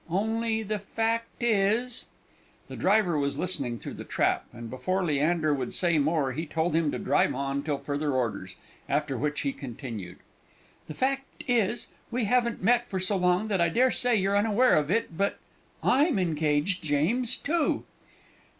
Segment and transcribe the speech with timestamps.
[0.09, 2.05] Only the fact is"
[2.69, 6.73] The driver was listening through the trap, and before Leander would say more he told
[6.75, 8.55] him to drive on till further orders,
[8.89, 10.17] after which he continued
[10.87, 14.73] "The fact is we haven't met for so long that I dare say you're unaware
[14.73, 15.37] of it but
[15.83, 17.83] I'm engaged, James, too!"